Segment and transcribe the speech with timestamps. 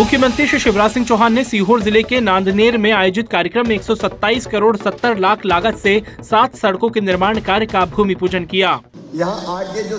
[0.00, 4.46] मुख्यमंत्री श्री शिवराज सिंह चौहान ने सीहोर ज़िले के नांदनेर में आयोजित कार्यक्रम में 127
[4.50, 8.70] करोड़ 70 लाख लागत से सात सड़कों के निर्माण कार्य का भूमि पूजन किया।
[9.14, 9.98] यहाँ आके जो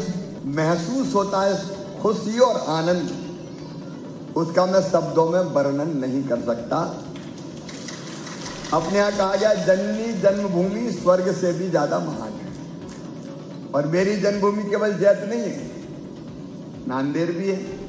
[0.56, 3.12] महसूस होता है खुशी और आनंद,
[4.38, 6.80] उसका मैं शब्दों में वर्णन नहीं कर सकता।
[8.74, 14.64] अपने यहाँ कहा गया जननी जन्मभूमि स्वर्ग से भी ज़्यादा महान है। और मेरी जन्मभूमि
[14.72, 15.70] केवल जैत नहीं है,
[16.88, 17.80] नांदेड़ भी है।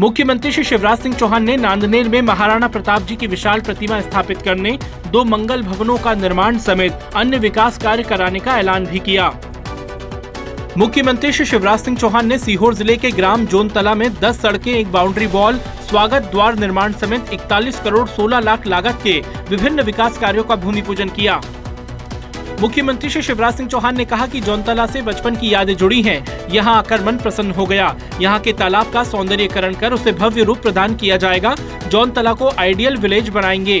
[0.00, 4.42] मुख्यमंत्री श्री शिवराज सिंह चौहान ने नांदनेर में महाराणा प्रताप जी की विशाल प्रतिमा स्थापित
[4.42, 4.78] करने,
[5.10, 9.28] दो मंगल भवनों का निर्माण समेत अन्य विकास कार्य कराने का ऐलान भी किया।
[10.78, 14.92] मुख्यमंत्री श्री शिवराज सिंह चौहान ने सीहोर ज़िले के ग्राम जोनतला में 10 सड़कें, एक
[14.92, 15.58] बाउंड्री वॉल,
[15.90, 19.20] स्वागत द्वार निर्माण समेत 41 करोड़ 16 लाख लागत के
[19.50, 21.40] विभिन्न विकास कार्यों का भूमि पूजन किया।
[22.60, 26.48] मुख्यमंत्री श्री शिवराज सिंह चौहान ने कहा कि जौनतला से बचपन की यादें जुड़ी हैं।
[26.50, 27.86] यहाँ आकर मन प्रसन्न हो गया।
[28.20, 31.54] यहाँ के तालाब का सौंदर्यकरण कर उसे भव्य रूप प्रदान किया जाएगा।
[31.88, 33.78] जौनतला को आइडियल विलेज बनाएँगे।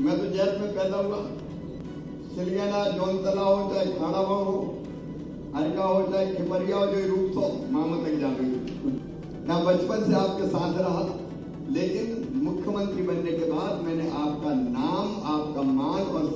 [0.00, 1.18] में तो में पैदा हुआ।
[2.34, 2.84] सिलियाना
[3.40, 3.86] हो चाहे
[4.24, 4.38] हो
[5.54, 8.98] हरका हो चाहे खिपरिया हो जो रूप तो मामा तक जा रही
[9.48, 11.02] मैं बचपन से आपके साथ रहा,
[11.70, 16.29] लेकिन मुख्यमंत्री बनने के बाद मैंने आपका नाम, आपका मान और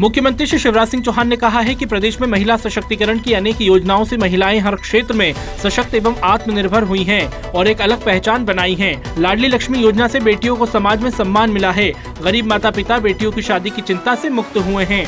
[0.00, 3.60] मुख्यमंत्री श्री शिवराज सिंह चौहान ने कहा है कि प्रदेश में महिला सशक्तिकरण की अनेक
[3.62, 8.44] योजनाओं से महिलाएँ हर क्षेत्र में सशक्त एवं आत्मनिर्भर हुई हैं और एक अलग पहचान
[8.44, 11.90] बनाई है। लाडली लक्ष्मी योजना से बेटियों को समाज में सम्मान मिला है।
[12.22, 15.06] गरीब माता पिता बेटियों की शादी की चिंता से मुक्त हुए हैं।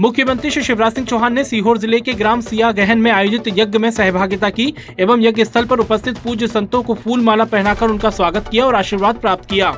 [0.00, 3.78] मुख्यमंत्री श्री शिवराज सिंह चौहान ने सीहोर ज़िले के ग्राम सिया गहन में आयोजित यज्ञ
[3.78, 8.10] में सहभागिता की एवं यज्ञ स्थल पर उपस्थित पूज्य संतों को फूल माला पहनाकर उनका
[8.10, 9.70] स्वागत किया और आशीर्वाद प्राप्त किया।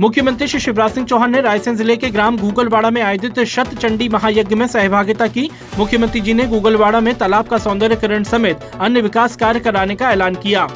[0.00, 4.08] मुख्यमंत्री श्री शिवराज सिंह चौहान ने रायसेन ज़िले के ग्राम गूगलवाड़ा में आयोजित शत चंडी
[4.08, 5.48] महायज्ञ में सहभागिता की।
[5.78, 10.34] मुख्यमंत्री जी ने गूगलवाड़ा में तालाब का सौंदर्यकरण समेत अन्य विकास कार्य कराने का ऐलान
[10.34, 10.66] किया।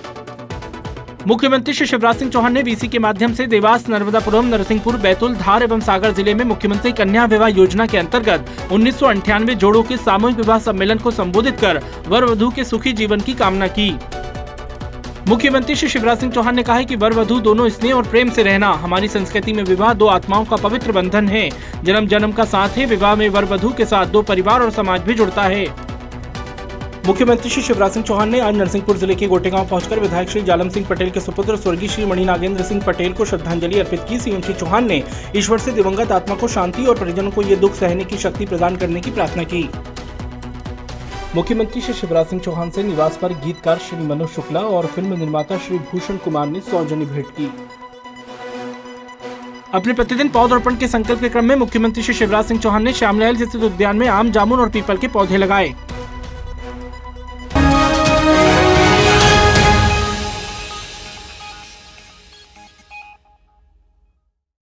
[1.26, 5.62] मुख्यमंत्री श्री शिवराज सिंह चौहान ने वीसी के माध्यम से देवास, नर्मदापुरम, नरसिंहपुर, बैतूल, धार
[5.62, 9.02] एवं सागर ज़िले में मुख्यमंत्री कन्या विवाह योजना के अंतर्गत उन्नीस
[9.54, 13.66] जोड़ों के सामूहिक विवाह सम्मेलन को संबोधित कर वर वधु के सुखी जीवन की कामना
[13.68, 13.90] की।
[15.30, 18.30] मुख्यमंत्री श्री शिवराज सिंह चौहान ने कहा है कि वर वधु दोनों स्नेह और प्रेम
[18.30, 21.48] से रहना, हमारी संस्कृति में विवाह दो आत्माओं का पवित्र बंधन है।
[21.84, 25.02] जन्म जन्म का साथ है, विवाह में वर वधु के साथ दो परिवार और समाज
[25.02, 25.66] भी जुड़ता है।
[27.06, 30.68] मुख्यमंत्री श्री शिवराज सिंह चौहान ने आज नरसिंहपुर ज़िले के गोटेगांव पहुंचकर विधायक श्री जालम
[30.68, 34.40] सिंह पटेल के सुपुत्र स्वर्गीय श्री मणि नागेंद्र सिंह पटेल को श्रद्धांजलि अर्पित की। सीएम
[34.40, 35.02] श्री चौहान ने
[35.36, 38.76] ईश्वर से दिवंगत आत्मा को शांति और परिजनों को ये दुख सहने की शक्ति प्रदान
[38.76, 39.68] करने की प्रार्थना की।
[41.34, 45.56] मुख्यमंत्री श्री शिवराज सिंह चौहान से निवास पर गीतकार श्री मनोज शुक्ला और फ़िल्म निर्माता
[45.58, 47.50] श्री भूषण कुमार ने सौजन्य भेंट की।
[49.74, 53.36] अपने प्रतिदिन पौधरोपण के संकल्प के क्रम में मुख्यमंत्री श्री शिवराज सिंह चौहान ने श्यामलाल
[53.36, 55.72] स्थित उद्यान में आम जामुन और पीपल के पौधे लगाए।